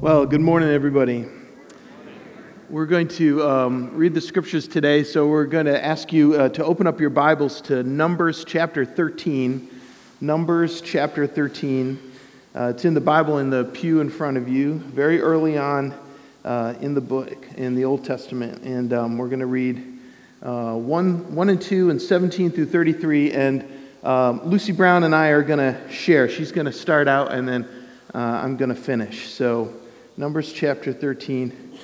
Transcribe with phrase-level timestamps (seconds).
[0.00, 1.26] Well, good morning, everybody.
[2.70, 6.50] We're going to um, read the scriptures today, so we're going to ask you uh,
[6.50, 9.68] to open up your Bibles to Numbers chapter 13.
[10.20, 11.98] Numbers chapter 13.
[12.54, 15.92] Uh, it's in the Bible in the pew in front of you, very early on
[16.44, 18.62] uh, in the book, in the Old Testament.
[18.62, 19.98] And um, we're going to read
[20.42, 23.32] uh, 1, 1 and 2 and 17 through 33.
[23.32, 23.68] And
[24.04, 26.28] um, Lucy Brown and I are going to share.
[26.28, 27.68] She's going to start out, and then
[28.14, 29.28] uh, I'm going to finish.
[29.30, 29.74] So,
[30.18, 31.78] Numbers chapter 13,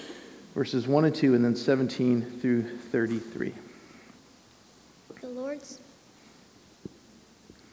[0.56, 3.54] verses 1 and 2, and then 17 through 33.
[5.20, 5.78] The Lord's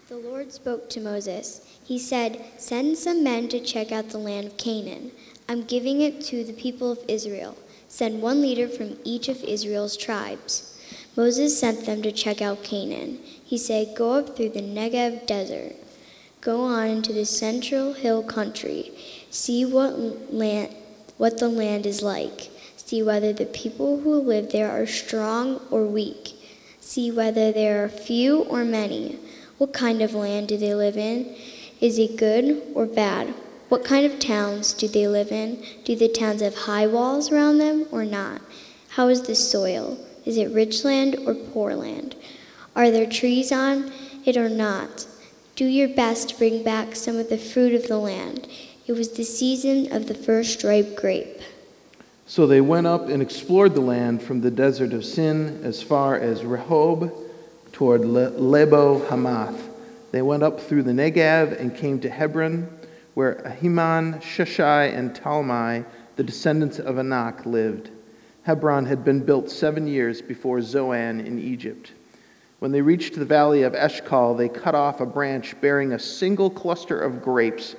[0.08, 1.66] the Lord spoke to Moses.
[1.84, 5.12] He said, Send some men to check out the land of Canaan.
[5.50, 7.58] I'm giving it to the people of Israel.
[7.88, 10.80] Send one leader from each of Israel's tribes.
[11.18, 13.18] Moses sent them to check out Canaan.
[13.24, 15.76] He said, Go up through the Negev desert.
[16.42, 18.92] Go on into the central hill country.
[19.32, 20.76] See what land
[21.18, 22.50] what the land is like.
[22.76, 26.34] See whether the people who live there are strong or weak.
[26.82, 29.18] See whether there are few or many.
[29.58, 31.36] What kind of land do they live in?
[31.80, 33.34] Is it good or bad?
[33.70, 35.64] What kind of towns do they live in?
[35.86, 38.42] Do the towns have high walls around them or not?
[38.90, 39.98] How is the soil?
[40.26, 42.16] Is it rich land or poor land?
[42.76, 43.94] Are there trees on
[44.26, 45.08] it or not?
[45.56, 48.48] Do your best to bring back some of the fruit of the land.
[48.92, 51.40] It was the season of the first ripe grape.
[52.26, 56.18] So they went up and explored the land from the desert of Sin as far
[56.18, 57.10] as Rehob
[57.72, 59.70] toward Le- Lebo Hamath.
[60.12, 62.68] They went up through the Negev and came to Hebron,
[63.14, 65.86] where Ahiman, Sheshai, and Talmai,
[66.18, 67.92] the descendants of Anak, lived.
[68.44, 71.94] Hebron had been built seven years before Zoan in Egypt.
[72.60, 76.50] When they reached the valley of Eshcol, they cut off a branch bearing a single
[76.50, 77.78] cluster of grapes.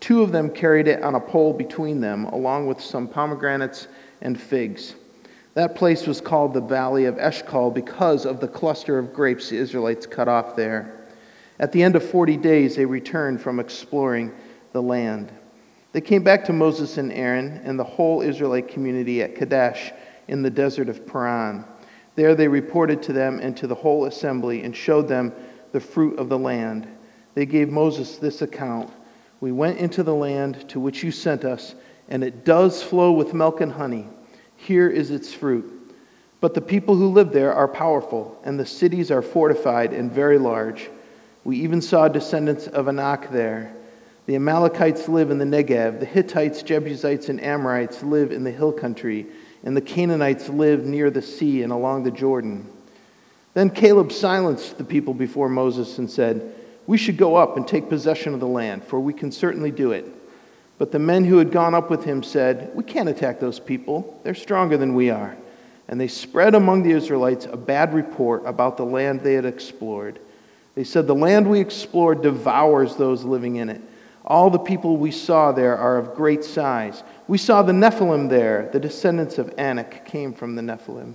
[0.00, 3.86] Two of them carried it on a pole between them, along with some pomegranates
[4.22, 4.94] and figs.
[5.54, 9.58] That place was called the Valley of Eshcol because of the cluster of grapes the
[9.58, 11.06] Israelites cut off there.
[11.58, 14.32] At the end of 40 days, they returned from exploring
[14.72, 15.30] the land.
[15.92, 19.92] They came back to Moses and Aaron and the whole Israelite community at Kadesh
[20.28, 21.64] in the desert of Paran.
[22.14, 25.32] There they reported to them and to the whole assembly and showed them
[25.72, 26.88] the fruit of the land.
[27.34, 28.90] They gave Moses this account
[29.40, 31.74] We went into the land to which you sent us,
[32.08, 34.08] and it does flow with milk and honey.
[34.56, 35.94] Here is its fruit.
[36.40, 40.38] But the people who live there are powerful, and the cities are fortified and very
[40.38, 40.90] large.
[41.44, 43.74] We even saw descendants of Anak there.
[44.26, 48.72] The Amalekites live in the Negev, the Hittites, Jebusites, and Amorites live in the hill
[48.72, 49.26] country
[49.62, 52.66] and the Canaanites live near the sea and along the Jordan.
[53.54, 56.54] Then Caleb silenced the people before Moses and said,
[56.90, 59.92] We should go up and take possession of the land, for we can certainly do
[59.92, 60.12] it.
[60.76, 64.18] But the men who had gone up with him said, We can't attack those people.
[64.24, 65.36] They're stronger than we are.
[65.86, 70.18] And they spread among the Israelites a bad report about the land they had explored.
[70.74, 73.82] They said, The land we explored devours those living in it.
[74.24, 77.04] All the people we saw there are of great size.
[77.28, 78.68] We saw the Nephilim there.
[78.72, 81.14] The descendants of Anak came from the Nephilim.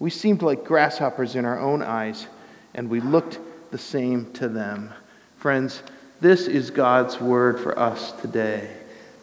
[0.00, 2.26] We seemed like grasshoppers in our own eyes,
[2.74, 3.38] and we looked
[3.70, 4.92] the same to them.
[5.44, 5.82] Friends,
[6.22, 8.66] this is God's word for us today.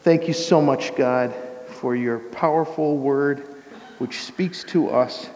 [0.03, 1.33] Thank you so much, God,
[1.65, 3.39] for your powerful word
[3.97, 5.31] which speaks to us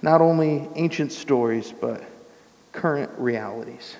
[0.00, 2.02] not only ancient stories, but
[2.72, 3.98] current realities.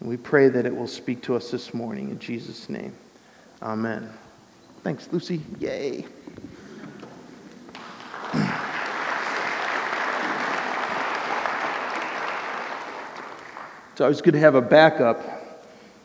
[0.00, 2.94] And we pray that it will speak to us this morning in Jesus' name.
[3.60, 4.10] Amen.
[4.82, 5.42] Thanks, Lucy.
[5.58, 6.06] Yay.
[14.00, 15.20] It's always good to have a backup.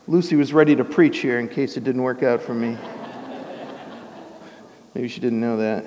[0.06, 2.78] Lucy was ready to preach here in case it didn't work out for me.
[4.94, 5.86] Maybe she didn't know that.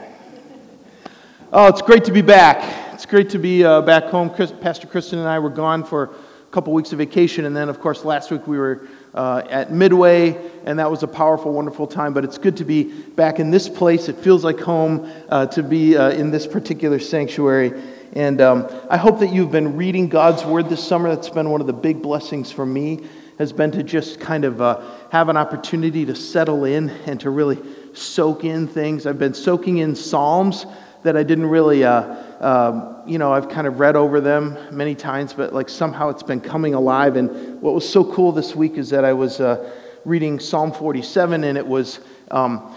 [1.53, 2.95] Oh, it's great to be back.
[2.95, 4.31] It's great to be uh, back home.
[4.31, 7.69] Chris, Pastor Kristen and I were gone for a couple weeks of vacation, and then,
[7.69, 11.87] of course, last week we were uh, at Midway, and that was a powerful, wonderful
[11.87, 12.15] time.
[12.15, 14.09] But it's good to be back in this place.
[14.09, 17.79] It feels like home uh, to be uh, in this particular sanctuary.
[18.15, 21.15] And um, I hope that you've been reading God's Word this summer.
[21.15, 23.07] That's been one of the big blessings for me,
[23.39, 24.81] has been to just kind of uh,
[25.13, 27.59] have an opportunity to settle in and to really
[27.93, 29.07] soak in things.
[29.07, 30.65] I've been soaking in Psalms
[31.03, 34.95] that I didn't really, uh, um, you know, I've kind of read over them many
[34.95, 37.17] times, but like somehow it's been coming alive.
[37.17, 39.71] And what was so cool this week is that I was uh,
[40.05, 42.01] reading Psalm 47, and it was.
[42.31, 42.75] Um,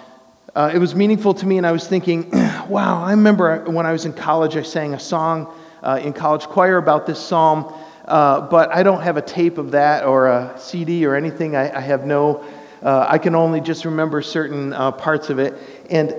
[0.56, 2.30] uh, it was meaningful to me, and I was thinking,
[2.68, 6.44] wow, I remember when I was in college, I sang a song uh, in college
[6.44, 7.74] choir about this psalm,
[8.06, 11.56] uh, but I don't have a tape of that or a CD or anything.
[11.56, 12.44] I, I have no
[12.82, 15.54] uh, I can only just remember certain uh, parts of it.
[15.90, 16.16] And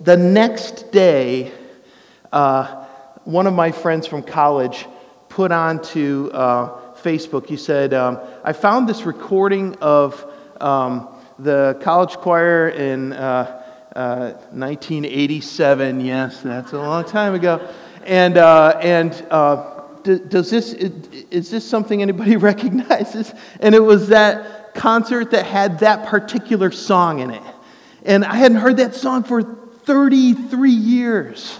[0.00, 1.52] the next day,
[2.32, 2.84] uh,
[3.24, 4.86] one of my friends from college
[5.28, 10.24] put onto uh, Facebook, he said, um, I found this recording of
[10.60, 11.08] um,
[11.38, 13.65] the college choir in 1987.
[13.96, 17.66] Uh, yes, that's a long time ago.
[18.04, 19.12] And, and
[20.28, 23.32] does this, is this something anybody recognizes?
[23.58, 27.42] And it was that concert that had that particular song in it.
[28.04, 31.58] And I hadn't heard that song for 33 years.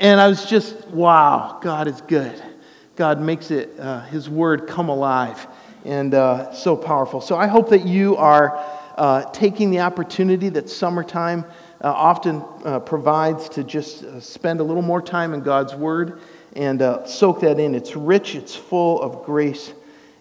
[0.00, 2.42] And I was just, wow, God is good.
[2.96, 5.46] God makes it, uh, His word come alive
[5.84, 7.20] and uh, so powerful.
[7.20, 8.58] So I hope that you are
[8.96, 11.44] uh, taking the opportunity that summertime
[11.80, 16.20] uh, often uh, provides to just uh, spend a little more time in God's word
[16.56, 17.74] and uh, soak that in.
[17.74, 19.72] It's rich, it's full of grace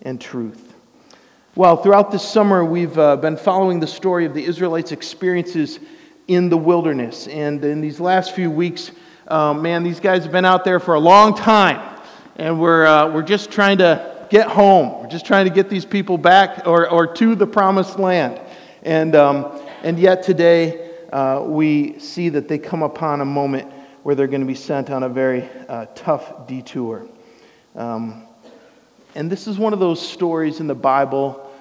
[0.03, 0.75] and truth.
[1.55, 5.79] Well, throughout this summer, we've uh, been following the story of the Israelites' experiences
[6.27, 7.27] in the wilderness.
[7.27, 8.91] And in these last few weeks,
[9.27, 11.99] man, these guys have been out there for a long time.
[12.35, 15.01] And we're, we're just trying to get home.
[15.01, 18.39] We're just trying to get these people back or, or to the promised land.
[18.83, 23.71] And, um, and yet today, uh, we see that they come upon a moment
[24.03, 27.07] where they're going to be sent on a very uh, tough detour.
[27.75, 28.23] Um,
[29.15, 31.51] and this is one of those stories in the Bible.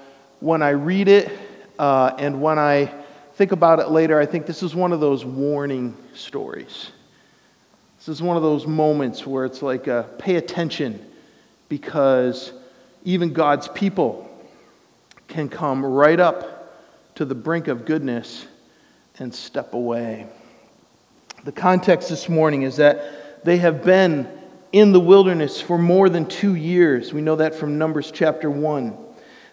[0.41, 1.31] When I read it
[1.79, 2.93] uh, and when I
[3.35, 6.91] think about it later, I think this is one of those warning stories.
[7.99, 11.05] This is one of those moments where it's like, uh, pay attention
[11.69, 12.53] because
[13.05, 14.31] even God's people
[15.29, 18.47] can come right up to the brink of goodness
[19.19, 20.27] and step away.
[21.45, 24.29] The context this morning is that they have been
[24.73, 27.13] in the wilderness for more than two years.
[27.13, 28.97] We know that from Numbers chapter 1.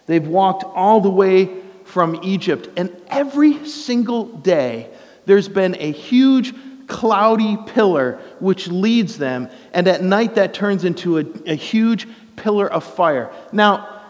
[0.06, 4.90] They've walked all the way from Egypt, and every single day
[5.26, 6.52] there's been a huge
[6.86, 12.06] cloudy pillar which leads them, and at night that turns into a, a huge
[12.36, 13.32] pillar of fire.
[13.52, 14.02] Now,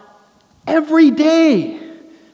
[0.66, 1.80] every day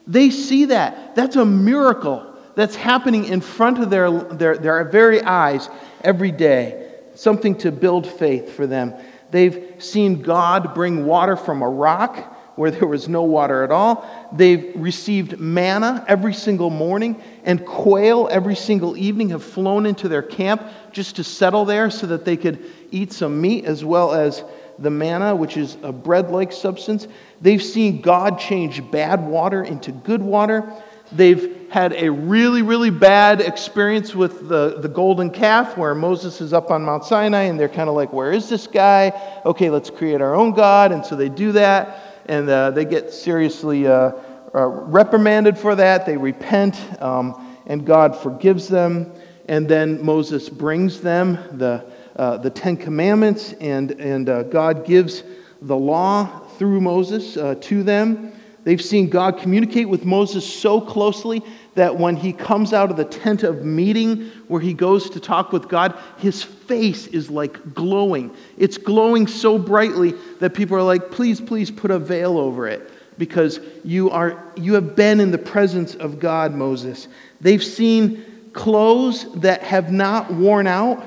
[0.07, 1.15] they see that.
[1.15, 5.69] That's a miracle that's happening in front of their, their, their very eyes
[6.03, 8.93] every day, something to build faith for them.
[9.31, 14.05] They've seen God bring water from a rock where there was no water at all.
[14.33, 20.21] They've received manna every single morning, and quail every single evening have flown into their
[20.21, 20.61] camp
[20.91, 24.43] just to settle there so that they could eat some meat as well as
[24.77, 27.07] the manna, which is a bread like substance.
[27.39, 30.71] They've seen God change bad water into good water.
[31.11, 36.51] They've had a really, really bad experience with the, the golden calf where Moses is
[36.51, 39.41] up on Mount Sinai and they're kind of like, Where is this guy?
[39.45, 40.91] Okay, let's create our own God.
[40.91, 44.11] And so they do that and uh, they get seriously uh,
[44.53, 46.05] uh, reprimanded for that.
[46.05, 49.13] They repent um, and God forgives them.
[49.47, 51.85] And then Moses brings them the,
[52.15, 55.23] uh, the Ten Commandments and, and uh, God gives
[55.61, 58.33] the law through Moses uh, to them.
[58.63, 61.43] They've seen God communicate with Moses so closely
[61.75, 65.51] that when he comes out of the tent of meeting where he goes to talk
[65.51, 68.35] with God, his face is like glowing.
[68.57, 72.91] It's glowing so brightly that people are like, please, please put a veil over it
[73.17, 77.07] because you, are, you have been in the presence of God, Moses.
[77.39, 78.23] They've seen
[78.53, 81.03] clothes that have not worn out.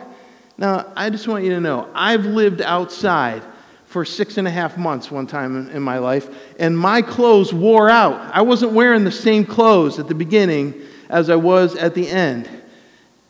[0.57, 3.43] Now, I just want you to know, I've lived outside
[3.95, 7.89] for six and a half months one time in my life, and my clothes wore
[7.89, 8.15] out.
[8.35, 10.75] I wasn't wearing the same clothes at the beginning
[11.09, 12.51] as I was at the end.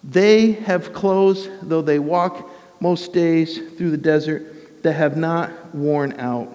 [0.03, 2.49] They have clothes, though they walk
[2.81, 6.51] most days through the desert, that have not worn out.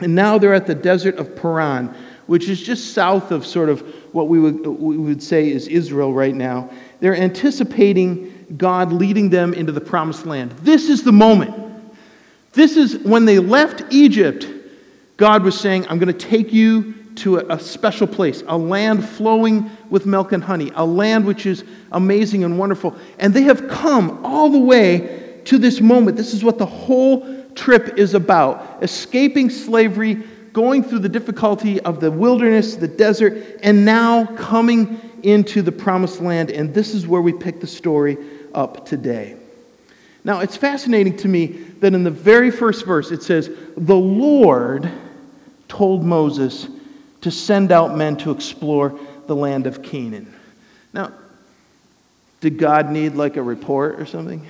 [0.00, 1.94] And now they're at the desert of Paran,
[2.28, 3.82] which is just south of sort of
[4.14, 6.70] what we would, we would say is Israel right now.
[7.00, 10.52] They're anticipating God leading them into the promised land.
[10.62, 11.67] This is the moment.
[12.52, 14.46] This is when they left Egypt,
[15.16, 19.04] God was saying, I'm going to take you to a, a, special place, a land
[19.06, 22.96] flowing with milk and honey, a land which is amazing and wonderful.
[23.18, 26.16] And they have come all the way to this moment.
[26.16, 32.00] This is what the whole trip is about escaping slavery, going through the difficulty of
[32.00, 36.50] the wilderness, the desert, and now coming into the promised land.
[36.50, 38.16] And this is where we pick the story
[38.54, 39.36] up today.
[40.28, 41.46] Now, it's fascinating to me
[41.80, 44.92] that in the very first verse it says, The Lord
[45.68, 46.68] told Moses
[47.22, 50.30] to send out men to explore the land of Canaan.
[50.92, 51.12] Now,
[52.42, 54.46] did God need like a report or something?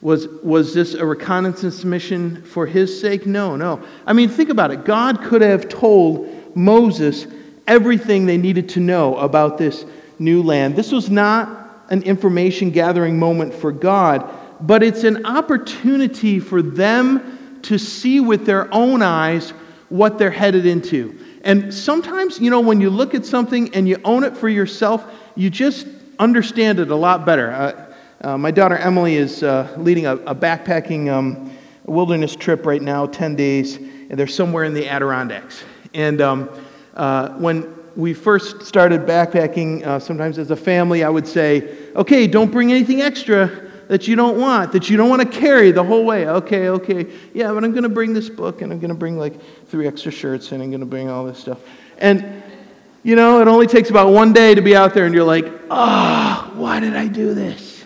[0.00, 3.26] Was, was this a reconnaissance mission for his sake?
[3.26, 3.84] No, no.
[4.06, 4.86] I mean, think about it.
[4.86, 7.26] God could have told Moses
[7.66, 9.84] everything they needed to know about this
[10.18, 10.74] new land.
[10.74, 14.28] This was not an information gathering moment for God,
[14.60, 19.50] but it's an opportunity for them to see with their own eyes
[19.88, 21.18] what they're headed into.
[21.42, 25.04] And sometimes, you know, when you look at something and you own it for yourself,
[25.36, 25.86] you just
[26.18, 27.52] understand it a lot better.
[27.52, 31.52] Uh, uh, my daughter Emily is uh, leading a, a backpacking um,
[31.84, 35.62] wilderness trip right now, 10 days, and they're somewhere in the Adirondacks.
[35.94, 36.50] And um,
[36.94, 42.26] uh, when we first started backpacking, uh, sometimes as a family, I would say, okay,
[42.26, 45.82] don't bring anything extra that you don't want, that you don't want to carry the
[45.82, 46.28] whole way.
[46.28, 49.16] Okay, okay, yeah, but I'm going to bring this book and I'm going to bring
[49.16, 51.58] like three extra shirts and I'm going to bring all this stuff.
[51.98, 52.42] And,
[53.02, 55.50] you know, it only takes about one day to be out there and you're like,
[55.70, 57.84] ah, oh, why did I do this?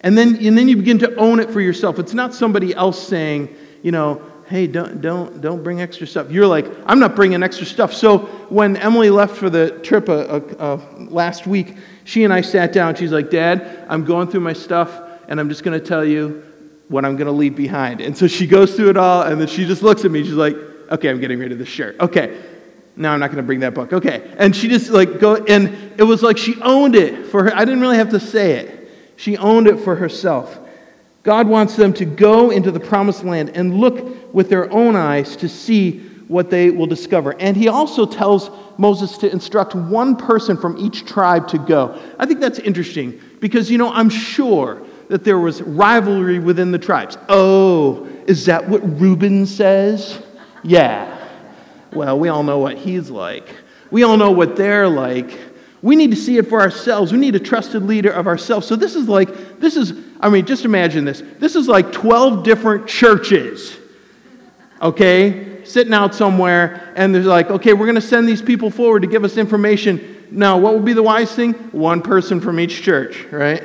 [0.00, 1.98] And then, and then you begin to own it for yourself.
[1.98, 6.30] It's not somebody else saying, you know, hey, don't, don't, don't bring extra stuff.
[6.30, 7.92] You're like, I'm not bringing extra stuff.
[7.92, 12.72] So when Emily left for the trip uh, uh, last week, she and I sat
[12.72, 12.94] down.
[12.94, 16.42] She's like, Dad, I'm going through my stuff and I'm just going to tell you
[16.88, 18.00] what I'm going to leave behind.
[18.00, 20.24] And so she goes through it all, and then she just looks at me.
[20.24, 20.56] She's like,
[20.90, 22.00] okay, I'm getting rid of this shirt.
[22.00, 22.40] Okay,
[22.96, 23.92] now I'm not going to bring that book.
[23.92, 24.34] Okay.
[24.38, 27.54] And she just like go, and it was like she owned it for her.
[27.54, 28.90] I didn't really have to say it.
[29.16, 30.58] She owned it for herself.
[31.28, 35.36] God wants them to go into the promised land and look with their own eyes
[35.36, 37.38] to see what they will discover.
[37.38, 42.00] And he also tells Moses to instruct one person from each tribe to go.
[42.18, 46.78] I think that's interesting because, you know, I'm sure that there was rivalry within the
[46.78, 47.18] tribes.
[47.28, 50.22] Oh, is that what Reuben says?
[50.64, 51.28] Yeah.
[51.92, 53.54] Well, we all know what he's like.
[53.90, 55.47] We all know what they're like.
[55.80, 57.12] We need to see it for ourselves.
[57.12, 58.66] We need a trusted leader of ourselves.
[58.66, 61.22] So this is like, this is, I mean, just imagine this.
[61.38, 63.76] This is like 12 different churches,
[64.82, 69.02] okay, sitting out somewhere, and they're like, okay, we're going to send these people forward
[69.02, 70.26] to give us information.
[70.30, 71.52] Now, what would be the wise thing?
[71.72, 73.62] One person from each church, right?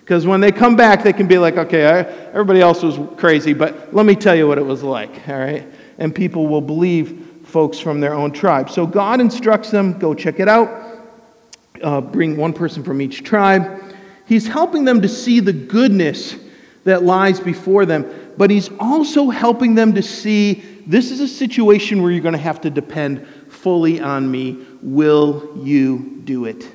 [0.00, 1.98] Because when they come back, they can be like, okay, I,
[2.30, 5.66] everybody else was crazy, but let me tell you what it was like, all right?
[5.98, 8.70] And people will believe folks from their own tribe.
[8.70, 10.85] So God instructs them go check it out,
[11.82, 13.94] uh, bring one person from each tribe.
[14.26, 16.36] He's helping them to see the goodness
[16.84, 22.02] that lies before them, but He's also helping them to see this is a situation
[22.02, 24.64] where you're going to have to depend fully on me.
[24.82, 26.68] Will you do it?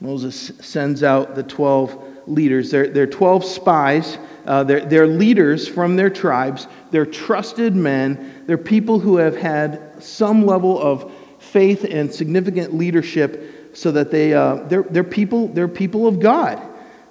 [0.00, 2.70] Moses sends out the 12 leaders.
[2.70, 4.18] They're, they're 12 spies.
[4.46, 6.66] Uh, they're, they're leaders from their tribes.
[6.90, 8.44] They're trusted men.
[8.46, 14.32] They're people who have had some level of faith and significant leadership so that they,
[14.32, 16.60] uh, they're, they're, people, they're people of God.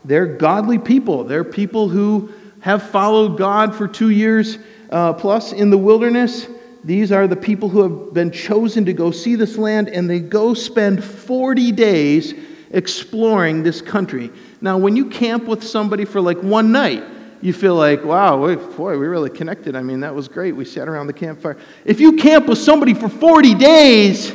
[0.06, 1.24] They're godly people.
[1.24, 4.58] They're people who have followed God for two years
[4.90, 6.48] uh, plus in the wilderness.
[6.84, 10.20] These are the people who have been chosen to go see this land, and they
[10.20, 12.34] go spend 40 days
[12.72, 14.30] exploring this country.
[14.60, 17.04] Now, when you camp with somebody for like one night,
[17.42, 19.76] you feel like, wow, boy, we really connected.
[19.76, 20.54] I mean, that was great.
[20.54, 21.58] We sat around the campfire.
[21.84, 24.34] If you camp with somebody for 40 days,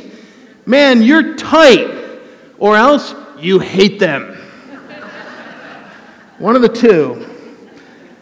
[0.66, 2.07] man, you're tight,
[2.58, 4.36] or else you hate them.
[6.38, 7.26] One of the two.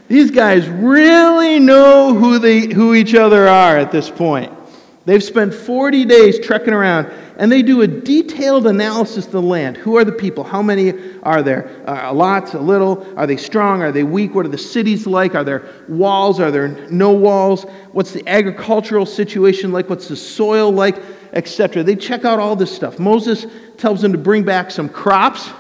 [0.09, 4.53] These guys really know who, they, who each other are at this point.
[5.05, 9.77] They've spent 40 days trekking around and they do a detailed analysis of the land.
[9.77, 10.43] Who are the people?
[10.43, 11.69] How many are there?
[11.87, 13.07] Uh, a lot, a little?
[13.17, 13.83] Are they strong?
[13.83, 14.35] Are they weak?
[14.35, 15.35] What are the cities like?
[15.35, 16.41] Are there walls?
[16.41, 17.65] Are there no walls?
[17.93, 19.91] What's the agricultural situation like?
[19.91, 20.97] What's the soil like?
[21.33, 21.83] Etc.
[21.83, 22.99] They check out all this stuff.
[22.99, 25.51] Moses tells them to bring back some crops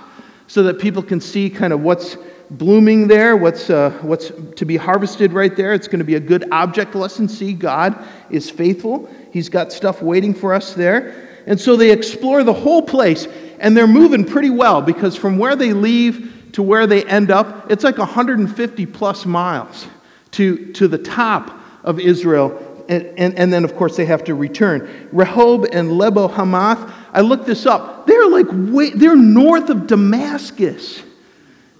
[0.46, 2.16] so that people can see kind of what's
[2.50, 5.74] blooming there, what's, uh, what's to be harvested right there.
[5.74, 7.28] It's going to be a good object lesson.
[7.28, 9.08] See, God is faithful.
[9.32, 11.42] He's got stuff waiting for us there.
[11.46, 13.26] And so they explore the whole place,
[13.60, 17.70] and they're moving pretty well because from where they leave to where they end up,
[17.70, 19.86] it's like 150 plus miles
[20.32, 22.65] to, to the top of Israel.
[22.88, 25.08] And, and, and then, of course, they have to return.
[25.12, 28.06] Rehob and Lebo Hamath, I looked this up.
[28.06, 31.02] They're like way, they're north of Damascus.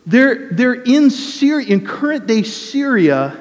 [0.07, 3.37] They're, they're in Syria, in current day Syria.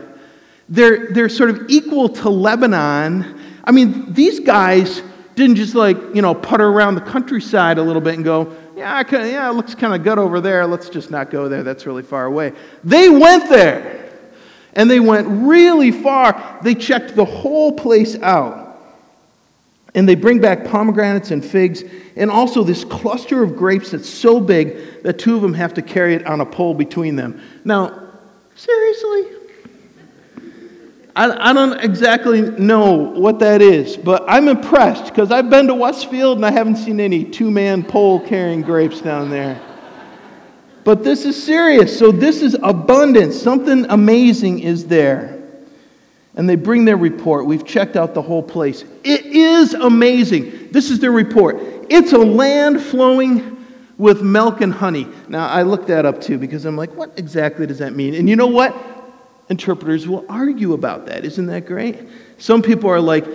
[0.68, 3.40] They're, they're sort of equal to Lebanon.
[3.64, 5.02] I mean, these guys
[5.36, 9.04] didn't just like, you know, putter around the countryside a little bit and go, yeah,
[9.10, 10.66] I yeah, it looks kind of good over there.
[10.68, 11.64] Let's just not go there.
[11.64, 12.54] That's really far away.
[12.84, 14.05] They went there.
[14.76, 16.60] And they went really far.
[16.62, 18.64] They checked the whole place out.
[19.94, 21.84] And they bring back pomegranates and figs,
[22.18, 25.82] and also this cluster of grapes that's so big that two of them have to
[25.82, 27.42] carry it on a pole between them.
[27.64, 28.10] Now,
[28.56, 29.36] seriously?
[31.16, 35.76] I, I don't exactly know what that is, but I'm impressed because I've been to
[35.76, 39.62] Westfield and I haven't seen any two man pole carrying grapes down there.
[40.86, 41.98] But this is serious.
[41.98, 43.38] So, this is abundance.
[43.42, 45.42] Something amazing is there.
[46.36, 47.48] And they bring their report.
[47.48, 48.86] We've checked out the whole place.
[49.04, 50.70] It is amazing.
[50.72, 51.58] This is their report.
[51.90, 53.66] It's a land flowing
[53.98, 55.08] with milk and honey.
[55.28, 58.14] Now, I looked that up too because I'm like, what exactly does that mean?
[58.14, 58.76] And you know what?
[59.50, 61.26] Interpreters will argue about that.
[61.26, 62.00] Isn't that great?
[62.38, 63.26] Some people are like,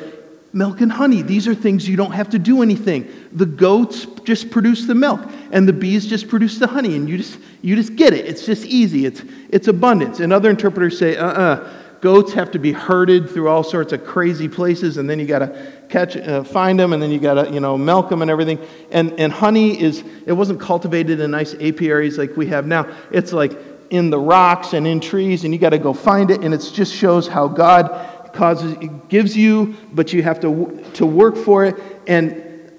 [0.52, 3.08] milk and honey, these are things you don't have to do anything.
[3.32, 5.20] The goats just produce the milk,
[5.52, 8.26] and the bees just produce the honey, and you just, you just get it.
[8.26, 10.20] It's just easy, it's, it's abundance.
[10.20, 11.40] And other interpreters say, uh uh-uh.
[11.40, 15.26] uh goats have to be herded through all sorts of crazy places, and then you
[15.26, 18.22] got to catch, uh, find them, and then you got to, you know, milk them
[18.22, 18.58] and everything.
[18.90, 22.90] And, and honey is, it wasn't cultivated in nice apiaries like we have now.
[23.12, 23.52] It's like
[23.90, 26.42] in the rocks and in trees, and you got to go find it.
[26.42, 28.76] And it just shows how God causes,
[29.08, 32.72] gives you, but you have to, to work for it, and,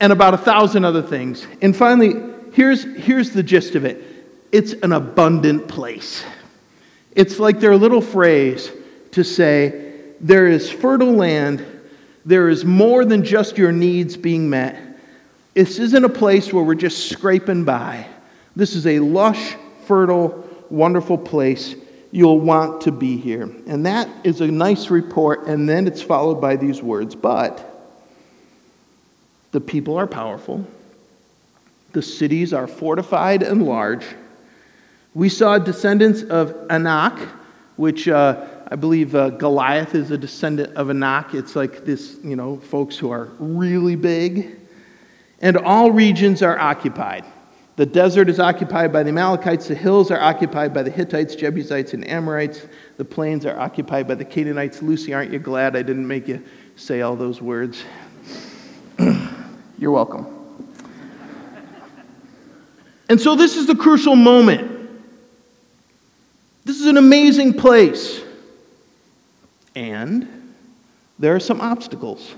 [0.00, 1.46] and about a thousand other things.
[1.62, 2.14] And finally,
[2.52, 4.04] here's, here's the gist of it
[4.52, 6.24] it's an abundant place.
[7.14, 8.70] It's like their little phrase
[9.12, 11.64] to say, there is fertile land,
[12.24, 14.80] there is more than just your needs being met.
[15.54, 18.06] This isn't a place where we're just scraping by.
[18.56, 21.74] This is a lush, fertile, wonderful place.
[22.12, 23.42] You'll want to be here.
[23.66, 27.66] And that is a nice report, and then it's followed by these words But
[29.52, 30.66] the people are powerful,
[31.92, 34.04] the cities are fortified and large.
[35.12, 37.18] We saw descendants of Anak,
[37.76, 41.34] which uh, I believe uh, Goliath is a descendant of Anak.
[41.34, 44.56] It's like this, you know, folks who are really big.
[45.40, 47.24] And all regions are occupied.
[47.80, 49.68] The desert is occupied by the Amalekites.
[49.68, 52.66] The hills are occupied by the Hittites, Jebusites, and Amorites.
[52.98, 54.82] The plains are occupied by the Canaanites.
[54.82, 56.44] Lucy, aren't you glad I didn't make you
[56.76, 57.82] say all those words?
[59.78, 60.26] You're welcome.
[63.08, 64.90] And so, this is the crucial moment.
[66.66, 68.20] This is an amazing place.
[69.74, 70.28] And
[71.18, 72.34] there are some obstacles.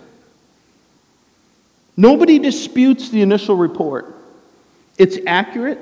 [1.96, 4.21] Nobody disputes the initial report.
[4.98, 5.78] It's accurate,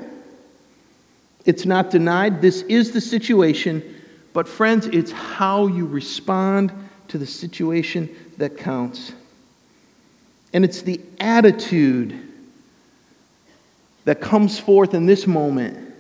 [1.45, 2.41] it's not denied.
[2.41, 3.97] This is the situation.
[4.33, 6.73] But, friends, it's how you respond
[7.09, 9.13] to the situation that counts.
[10.53, 12.29] And it's the attitude
[14.05, 15.95] that comes forth in this moment,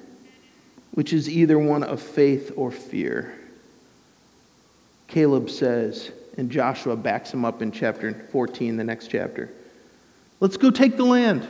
[0.92, 3.36] which is either one of faith or fear.
[5.08, 9.50] Caleb says, and Joshua backs him up in chapter 14, the next chapter.
[10.38, 11.46] Let's go take the land.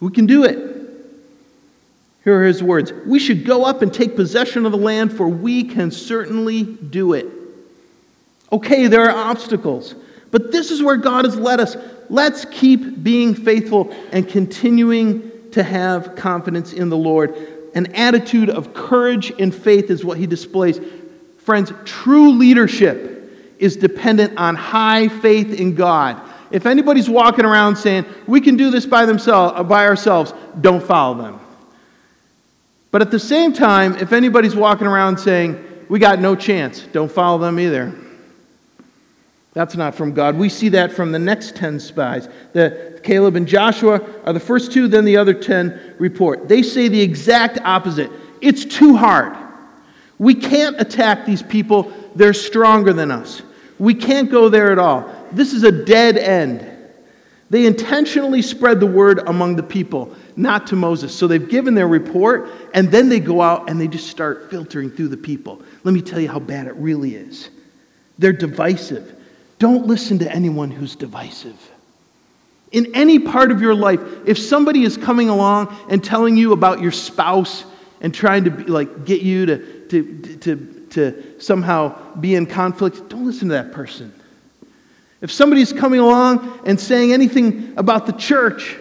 [0.00, 0.76] We can do it.
[2.24, 5.28] Here are his words We should go up and take possession of the land, for
[5.28, 7.26] we can certainly do it.
[8.52, 9.94] Okay, there are obstacles,
[10.30, 11.76] but this is where God has led us.
[12.08, 17.34] Let's keep being faithful and continuing to have confidence in the Lord.
[17.74, 20.80] An attitude of courage and faith is what he displays.
[21.38, 26.20] Friends, true leadership is dependent on high faith in God.
[26.50, 30.82] If anybody's walking around saying, we can do this by, themselves, uh, by ourselves, don't
[30.82, 31.40] follow them.
[32.90, 37.10] But at the same time, if anybody's walking around saying, we got no chance, don't
[37.10, 37.94] follow them either.
[39.52, 40.36] That's not from God.
[40.36, 42.28] We see that from the next 10 spies.
[42.52, 46.48] The, Caleb and Joshua are the first two, then the other 10 report.
[46.48, 48.10] They say the exact opposite.
[48.42, 49.34] It's too hard.
[50.18, 51.92] We can't attack these people.
[52.14, 53.42] They're stronger than us.
[53.78, 55.10] We can't go there at all.
[55.32, 56.72] This is a dead end.
[57.48, 61.14] They intentionally spread the word among the people, not to Moses.
[61.14, 64.90] So they've given their report, and then they go out and they just start filtering
[64.90, 65.62] through the people.
[65.84, 67.50] Let me tell you how bad it really is.
[68.18, 69.14] They're divisive.
[69.58, 71.56] Don't listen to anyone who's divisive.
[72.72, 76.80] In any part of your life, if somebody is coming along and telling you about
[76.80, 77.64] your spouse
[78.00, 83.08] and trying to be, like get you to, to, to, to somehow be in conflict,
[83.08, 84.12] don't listen to that person.
[85.20, 88.76] If somebody's coming along and saying anything about the church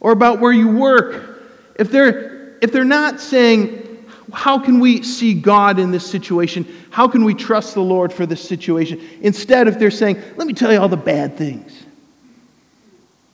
[0.00, 1.42] or about where you work,
[1.78, 3.84] if they're, if they're not saying,
[4.32, 6.66] how can we see God in this situation?
[6.90, 9.00] How can we trust the Lord for this situation?
[9.20, 11.84] Instead, if they're saying, let me tell you all the bad things,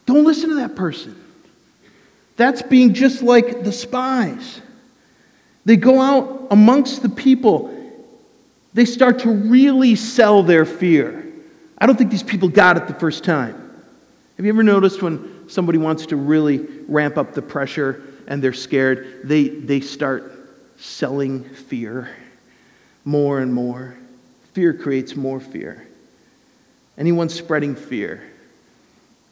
[0.07, 1.21] don't listen to that person.
[2.37, 4.61] That's being just like the spies.
[5.65, 7.71] They go out amongst the people,
[8.75, 11.24] they start to really sell their fear.
[11.79, 13.55] I don't think these people got it the first time.
[14.37, 16.59] Have you ever noticed when somebody wants to really
[16.89, 20.33] ramp up the pressure and they're scared, they, they start
[20.77, 22.11] selling fear?
[23.05, 23.95] more and more.
[24.53, 25.87] Fear creates more fear.
[26.97, 28.23] Anyone spreading fear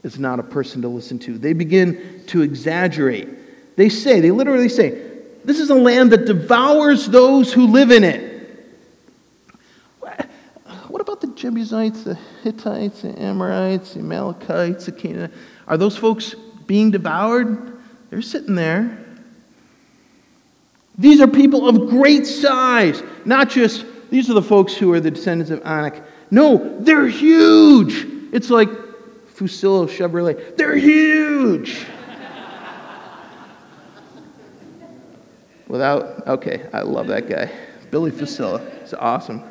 [0.02, 1.38] is not a person to listen to.
[1.38, 3.76] They begin to exaggerate.
[3.76, 5.10] They say, they literally say,
[5.44, 8.30] this is a land that devours those who live in it.
[10.88, 15.34] What about the Jebusites, the Hittites, the Amorites, the Amalekites, the Canaanites?
[15.66, 16.36] Are those folks
[16.68, 17.80] being devoured?
[18.10, 19.04] They're sitting there.
[20.96, 25.10] These are people of great size, not just these are the folks who are the
[25.10, 26.04] descendants of Anak.
[26.30, 28.06] No, they're huge.
[28.32, 28.68] It's like
[29.34, 30.56] Fuccillo Chevrolet.
[30.56, 31.84] They're huge.
[35.66, 37.50] Without, okay, I love that guy.
[37.90, 38.60] Billy Fuccillo.
[38.82, 39.42] It's awesome.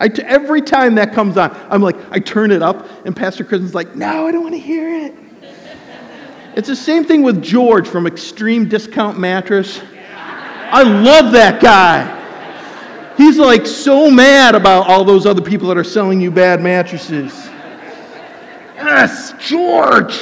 [0.00, 3.44] I t- every time that comes on, I'm like, I turn it up, and Pastor
[3.44, 5.14] Kristen's like, no, I don't want to hear it.
[6.56, 9.82] It's the same thing with George from Extreme Discount Mattress.
[10.72, 12.16] I love that guy.
[13.16, 17.32] He's like so mad about all those other people that are selling you bad mattresses.
[18.76, 20.18] Yes, George.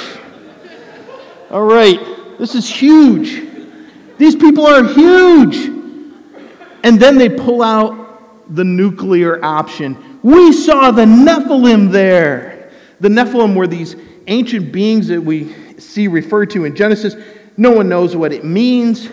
[1.49, 1.99] All right,
[2.37, 3.47] this is huge.
[4.17, 5.55] These people are huge.
[6.83, 7.98] And then they pull out
[8.49, 10.19] the nuclear option.
[10.23, 12.71] We saw the Nephilim there.
[12.99, 13.95] The Nephilim were these
[14.27, 17.15] ancient beings that we see referred to in Genesis.
[17.57, 19.09] No one knows what it means.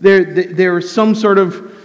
[0.00, 1.76] There, there some sort of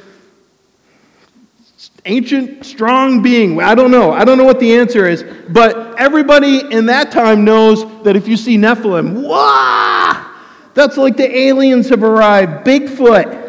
[2.05, 3.59] ancient, strong being.
[3.61, 4.11] I don't know.
[4.11, 5.25] I don't know what the answer is.
[5.49, 10.31] But everybody in that time knows that if you see Nephilim, wah!
[10.73, 12.65] That's like the aliens have arrived.
[12.65, 13.43] Bigfoot.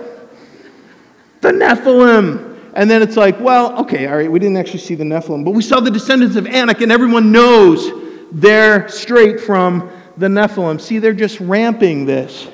[1.41, 2.46] The Nephilim.
[2.77, 5.53] And then it's like, well, okay, all right, we didn't actually see the Nephilim, but
[5.53, 7.91] we saw the descendants of Anak, and everyone knows
[8.31, 10.79] they're straight from the Nephilim.
[10.79, 12.47] See, they're just ramping this.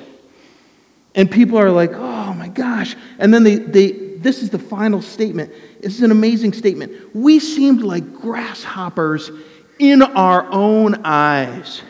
[1.13, 2.95] And people are like, oh my gosh.
[3.19, 5.51] And then they, they this is the final statement.
[5.81, 7.13] This is an amazing statement.
[7.13, 9.29] We seemed like grasshoppers
[9.77, 11.81] in our own eyes,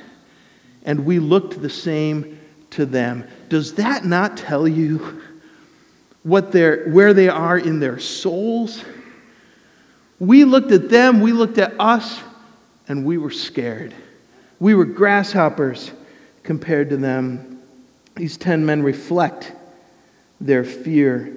[0.86, 2.39] and we looked the same
[2.72, 3.28] to them.
[3.50, 5.22] Does that not tell you
[6.24, 8.84] what they're, where they are in their souls?
[10.20, 12.22] We looked at them, we looked at us,
[12.88, 13.94] and we were scared.
[14.60, 15.92] We were grasshoppers
[16.44, 17.62] compared to them.
[18.16, 19.54] These ten men reflect
[20.40, 21.34] their fear.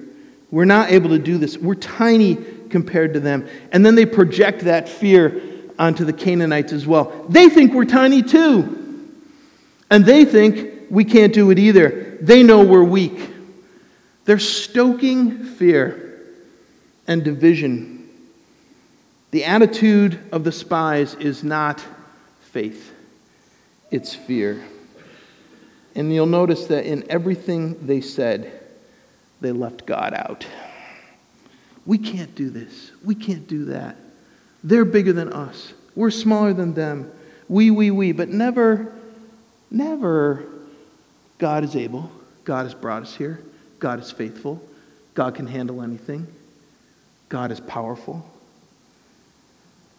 [0.51, 1.57] We're not able to do this.
[1.57, 2.35] We're tiny
[2.69, 3.47] compared to them.
[3.71, 5.41] And then they project that fear
[5.79, 7.25] onto the Canaanites as well.
[7.29, 9.11] They think we're tiny too.
[9.89, 12.17] And they think we can't do it either.
[12.21, 13.19] They know we're weak.
[14.27, 16.19] They're stoking fear
[17.07, 18.09] and division.
[19.31, 21.83] The attitude of the spies is not
[22.41, 22.93] faith,
[23.89, 24.61] it's fear.
[25.95, 28.51] And you'll notice that in everything they said,
[29.39, 30.45] they left God out.
[31.85, 32.91] We can't do this.
[33.05, 33.95] We can't do that.
[34.61, 35.73] They're bigger than us.
[35.95, 37.09] We're smaller than them.
[37.47, 38.11] We, we, we.
[38.11, 38.93] But never,
[39.71, 40.43] never,
[41.37, 42.11] God is able.
[42.43, 43.41] God has brought us here.
[43.79, 44.61] God is faithful.
[45.13, 46.27] God can handle anything.
[47.29, 48.25] God is powerful.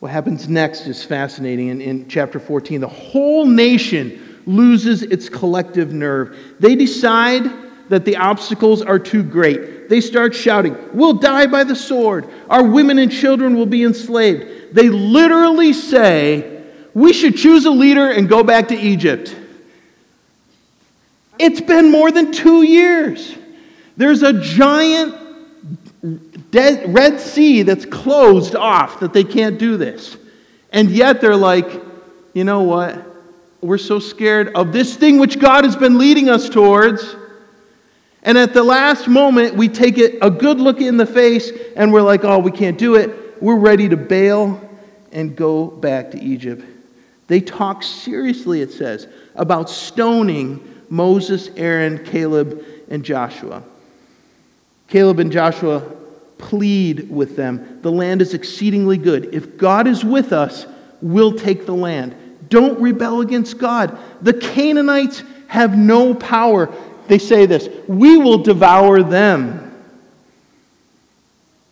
[0.01, 1.69] What happens next is fascinating.
[1.69, 6.37] In, in chapter 14, the whole nation loses its collective nerve.
[6.61, 7.51] They decide
[7.89, 9.89] that the obstacles are too great.
[9.89, 12.29] They start shouting, We'll die by the sword.
[12.49, 14.75] Our women and children will be enslaved.
[14.75, 16.63] They literally say,
[16.95, 19.35] We should choose a leader and go back to Egypt.
[21.39, 23.38] It's been more than two years.
[23.99, 25.15] There's a giant
[26.51, 30.17] dead, Red Sea that's closed off that they can't do this.
[30.73, 31.71] And yet they're like,
[32.33, 33.05] you know what?
[33.61, 37.17] We're so scared of this thing which God has been leading us towards
[38.23, 41.93] and at the last moment, we take it a good look in the face and
[41.93, 43.41] we're like, oh, we can't do it.
[43.43, 44.61] We're ready to bail
[45.13, 46.65] and go back to Egypt.
[47.29, 53.63] They talk seriously, it says, about stoning Moses, Aaron, Caleb, and Joshua.
[54.89, 55.81] Caleb and Joshua
[56.39, 59.35] plead with them the land is exceedingly good.
[59.35, 60.67] If God is with us,
[61.01, 62.15] we'll take the land.
[62.49, 63.99] Don't rebel against God.
[64.23, 66.73] The Canaanites have no power
[67.09, 69.65] they say this We will devour them.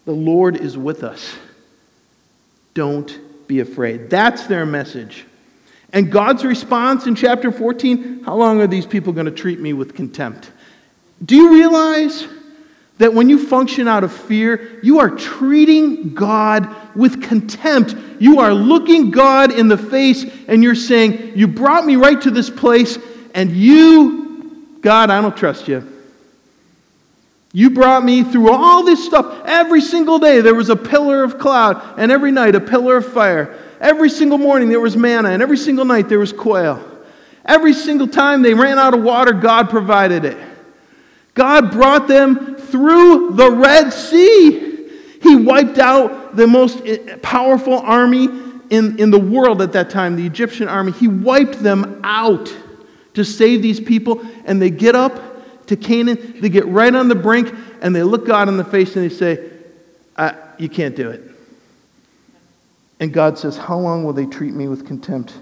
[0.07, 1.37] The Lord is with us.
[2.75, 4.11] Don't be afraid.
[4.11, 5.27] That's their message.
[5.93, 9.73] And God's response in chapter 14 how long are these people going to treat me
[9.73, 10.51] with contempt?
[11.25, 12.27] Do you realize
[12.99, 17.95] that when you function out of fear, you are treating God with contempt?
[18.19, 22.31] You are looking God in the face and you're saying, You brought me right to
[22.31, 22.99] this place,
[23.35, 24.27] and you
[24.87, 25.85] God, I don't trust you.
[27.53, 29.43] You brought me through all this stuff.
[29.45, 33.13] Every single day there was a pillar of cloud, and every night a pillar of
[33.13, 33.59] fire.
[33.81, 36.81] Every single morning there was manna, and every single night there was quail.
[37.45, 40.39] Every single time they ran out of water, God provided it.
[41.35, 44.91] God brought them through the Red Sea.
[45.23, 46.83] He wiped out the most
[47.23, 48.29] powerful army
[48.69, 50.93] in, in the world at that time, the Egyptian army.
[50.93, 52.55] He wiped them out
[53.15, 57.15] to save these people, and they get up to Canaan, they get right on the
[57.15, 59.51] brink, and they look God in the face and they say,
[60.17, 61.23] uh, You can't do it.
[63.01, 65.33] And God says, How long will they treat me with contempt?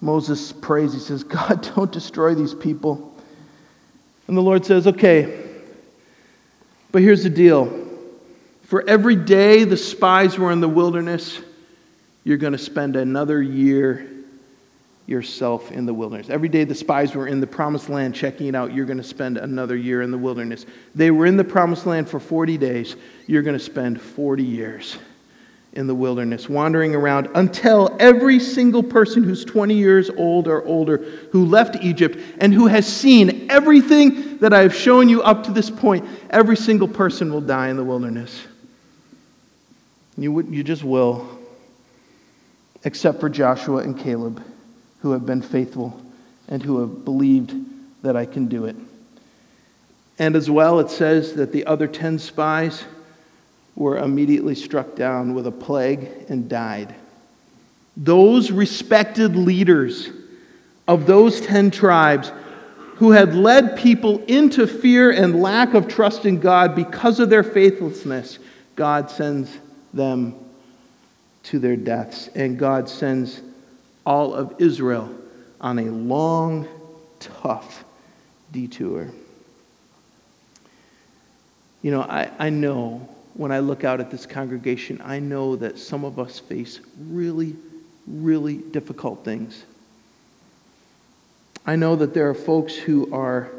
[0.00, 3.14] Moses prays, he says, God, don't destroy these people.
[4.26, 5.43] And the Lord says, Okay,
[6.94, 7.88] but here's the deal.
[8.62, 11.40] For every day the spies were in the wilderness,
[12.22, 14.08] you're going to spend another year
[15.06, 16.30] yourself in the wilderness.
[16.30, 19.02] Every day the spies were in the promised land checking it out, you're going to
[19.02, 20.66] spend another year in the wilderness.
[20.94, 22.94] They were in the promised land for 40 days,
[23.26, 24.96] you're going to spend 40 years
[25.72, 30.98] in the wilderness, wandering around until every single person who's 20 years old or older
[31.32, 35.52] who left Egypt and who has seen everything that I have shown you up to
[35.52, 38.46] this point, every single person will die in the wilderness.
[40.16, 41.38] You, you just will,
[42.82, 44.42] except for Joshua and Caleb,
[45.00, 46.00] who have been faithful
[46.48, 47.54] and who have believed
[48.02, 48.76] that I can do it.
[50.18, 52.84] And as well, it says that the other 10 spies
[53.76, 56.94] were immediately struck down with a plague and died.
[57.96, 60.10] Those respected leaders
[60.86, 62.32] of those 10 tribes
[62.96, 67.42] who had led people into fear and lack of trust in God because of their
[67.42, 68.38] faithlessness,
[68.76, 69.58] God sends
[69.92, 70.34] them
[71.44, 72.28] to their deaths.
[72.34, 73.42] And God sends
[74.06, 75.12] all of Israel
[75.60, 76.68] on a long,
[77.18, 77.84] tough
[78.52, 79.10] detour.
[81.82, 85.78] You know, I, I know when I look out at this congregation, I know that
[85.78, 87.56] some of us face really,
[88.06, 89.64] really difficult things.
[91.66, 93.50] I know that there are folks who are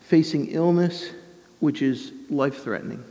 [0.00, 1.10] facing illness,
[1.58, 3.02] which is life threatening.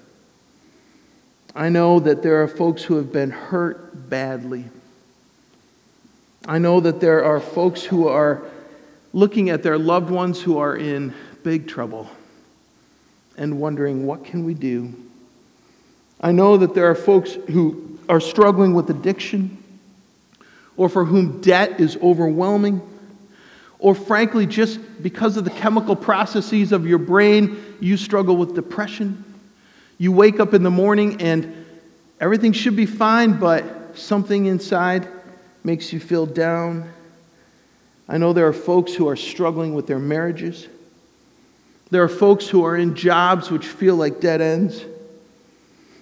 [1.55, 4.65] I know that there are folks who have been hurt badly.
[6.47, 8.43] I know that there are folks who are
[9.11, 12.09] looking at their loved ones who are in big trouble
[13.37, 14.93] and wondering, what can we do?
[16.21, 19.61] I know that there are folks who are struggling with addiction
[20.77, 22.81] or for whom debt is overwhelming
[23.83, 29.23] or frankly just because of the chemical processes of your brain you struggle with depression.
[29.97, 31.65] You wake up in the morning and
[32.21, 35.07] everything should be fine but something inside
[35.65, 36.89] makes you feel down.
[38.07, 40.69] I know there are folks who are struggling with their marriages.
[41.91, 44.85] There are folks who are in jobs which feel like dead ends.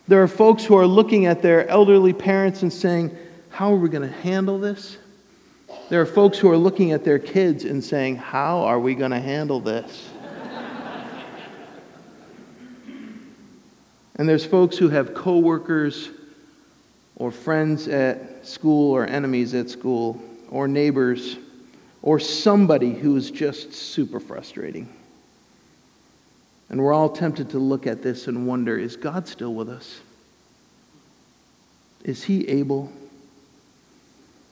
[0.08, 3.18] There are folks who are looking at their elderly parents and saying,
[3.50, 4.98] How are we going to handle this?
[5.90, 9.12] There are folks who are looking at their kids and saying, How are we going
[9.12, 10.10] to handle this?
[14.16, 16.10] and there's folks who have coworkers
[17.16, 21.38] or friends at school or enemies at school or neighbors
[22.02, 24.92] or somebody who is just super frustrating.
[26.70, 30.00] And we're all tempted to look at this and wonder is God still with us?
[32.04, 32.92] Is He able?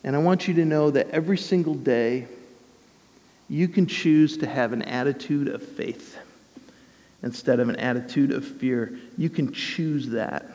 [0.04, 2.28] And I want you to know that every single day,
[3.50, 6.18] you can choose to have an attitude of faith
[7.24, 8.98] instead of an attitude of fear.
[9.18, 10.46] You can choose that.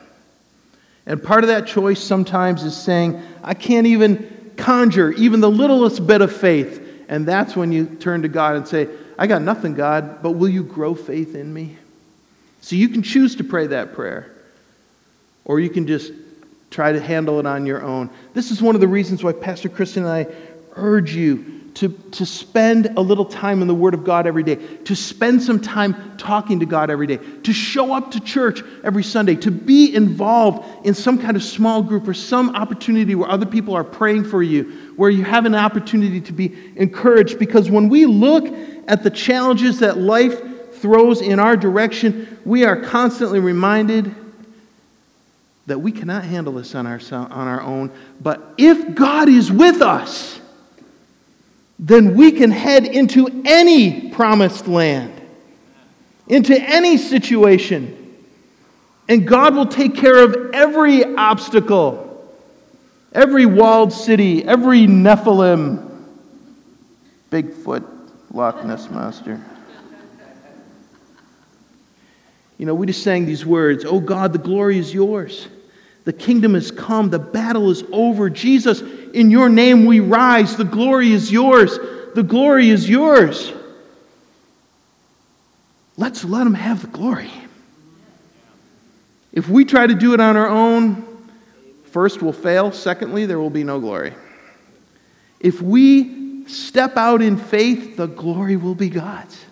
[1.05, 6.07] And part of that choice sometimes is saying, I can't even conjure even the littlest
[6.07, 6.81] bit of faith.
[7.07, 10.49] And that's when you turn to God and say, I got nothing, God, but will
[10.49, 11.77] you grow faith in me?
[12.61, 14.31] So you can choose to pray that prayer,
[15.43, 16.11] or you can just
[16.75, 18.09] try to handle it on your own.
[18.33, 20.27] This is one of the reasons why Pastor Kristen and I
[20.75, 24.55] urge you to, to spend a little time in the Word of God every day,
[24.55, 29.03] to spend some time talking to God every day, to show up to church every
[29.03, 33.45] Sunday, to be involved in some kind of small group or some opportunity where other
[33.45, 34.63] people are praying for you,
[34.97, 37.39] where you have an opportunity to be encouraged.
[37.39, 38.53] Because when we look
[38.89, 44.13] at the challenges that life throws in our direction, we are constantly reminded
[45.67, 47.91] that we cannot handle this on our, on our own.
[48.21, 50.39] But if God is with us,
[51.79, 55.21] then we can head into any promised land,
[56.27, 58.01] into any situation.
[59.07, 62.33] And God will take care of every obstacle,
[63.11, 66.05] every walled city, every Nephilim,
[67.31, 67.85] Bigfoot,
[68.31, 69.43] Loch Ness Monster.
[72.57, 75.47] You know, we just sang these words Oh God, the glory is yours.
[76.05, 77.09] The kingdom has come.
[77.09, 78.29] The battle is over.
[78.29, 78.81] Jesus,
[79.13, 80.55] in your name we rise.
[80.55, 81.77] The glory is yours.
[82.13, 83.51] The glory is yours.
[85.97, 87.31] Let's let him have the glory.
[89.33, 91.05] If we try to do it on our own,
[91.91, 92.71] first, we'll fail.
[92.71, 94.13] Secondly, there will be no glory.
[95.39, 99.43] If we step out in faith, the glory will be God's.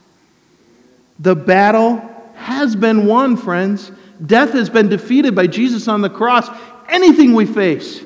[1.19, 2.01] The battle
[2.35, 3.91] has been won, friends.
[4.25, 6.49] Death has been defeated by Jesus on the cross.
[6.88, 8.03] Anything we face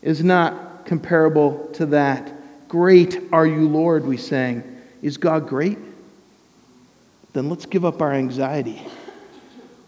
[0.00, 2.32] is not comparable to that.
[2.68, 4.62] Great are you, Lord, we sang.
[5.02, 5.78] Is God great?
[7.32, 8.82] Then let's give up our anxiety.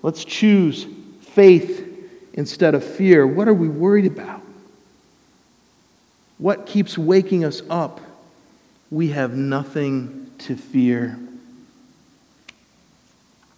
[0.03, 0.87] Let's choose
[1.21, 1.87] faith
[2.35, 3.27] instead of fear.
[3.27, 4.43] What are we worried about?
[6.39, 8.01] What keeps waking us up?
[8.91, 11.19] We have nothing to fear.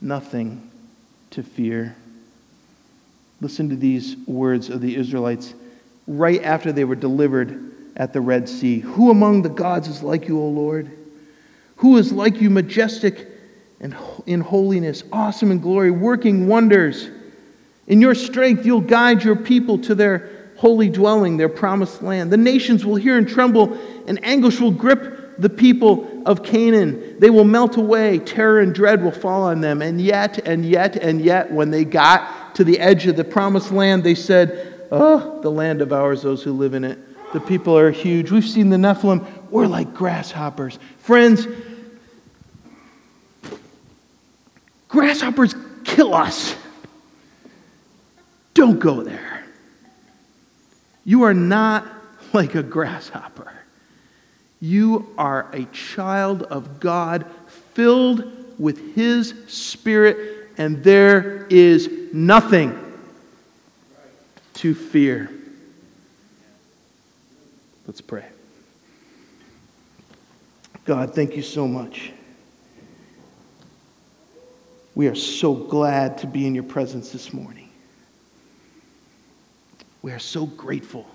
[0.01, 0.72] Nothing
[1.33, 1.97] to fear.
[3.41, 5.55] Listen to these words of the Israelites
[6.07, 8.79] right after they were delivered at the Red Sea.
[8.81, 10.91] Who among the gods is like you, O Lord?
[11.77, 13.29] Who is like you, majestic
[13.81, 17.11] and in holiness, awesome in glory, working wonders?
[17.89, 22.31] In your strength, you'll guide your people to their holy dwelling, their promised land.
[22.31, 27.19] The nations will hear and tremble, and anguish will grip the people of Canaan.
[27.19, 28.19] They will melt away.
[28.19, 29.83] Terror and dread will fall on them.
[29.83, 33.73] And yet, and yet, and yet, when they got to the edge of the promised
[33.73, 36.99] land, they said, Oh, the land devours those who live in it.
[37.33, 38.31] The people are huge.
[38.31, 39.27] We've seen the Nephilim.
[39.51, 40.79] We're like grasshoppers.
[40.99, 41.47] Friends,
[44.89, 45.55] grasshoppers
[45.85, 46.55] kill us.
[48.53, 49.45] Don't go there.
[51.05, 51.87] You are not
[52.35, 53.51] like a grasshopper.
[54.63, 57.27] You are a child of God
[57.75, 62.79] filled with His Spirit, and there is nothing
[64.55, 65.29] to fear.
[67.89, 68.25] Let's pray.
[70.85, 72.13] God, thank you so much.
[74.95, 77.69] We are so glad to be in your presence this morning.
[80.03, 81.09] We are so grateful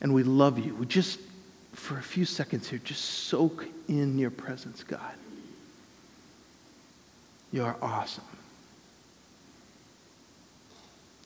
[0.00, 0.76] and we love you.
[0.76, 1.18] We just,
[1.76, 5.14] for a few seconds here, just soak in your presence, God.
[7.52, 8.24] You are awesome.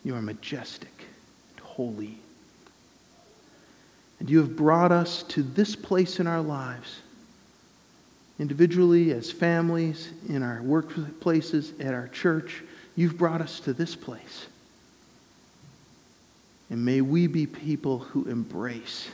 [0.05, 0.93] You are majestic
[1.51, 2.19] and holy.
[4.19, 6.99] And you have brought us to this place in our lives,
[8.39, 12.63] individually, as families, in our workplaces, at our church.
[12.97, 14.47] You've brought us to this place.
[16.69, 19.09] And may we be people who embrace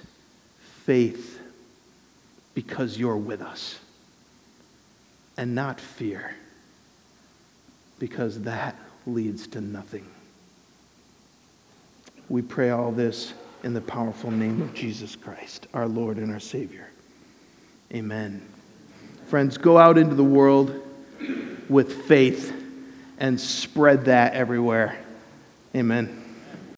[0.87, 1.41] faith
[2.55, 3.79] because you're with us
[5.37, 6.35] and not fear
[7.99, 10.07] because that leads to nothing.
[12.29, 16.41] We pray all this in the powerful name of Jesus Christ, our Lord and our
[16.41, 16.89] Savior.
[17.93, 18.41] Amen.
[19.27, 20.83] Friends, go out into the world
[21.69, 22.53] with faith
[23.19, 24.99] and spread that everywhere.
[25.75, 26.26] Amen.